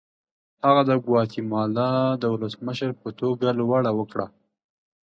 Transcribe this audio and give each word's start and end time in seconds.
هغه 0.65 0.81
د 0.89 0.91
ګواتیمالا 1.05 1.91
د 2.21 2.23
ولسمشر 2.33 2.89
په 3.01 3.09
توګه 3.19 3.47
لوړه 3.59 3.91
وکړه. 3.95 4.27